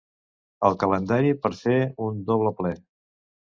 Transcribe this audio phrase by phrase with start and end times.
[0.69, 1.77] El calendari per fer
[2.09, 2.75] un ‘doble ple’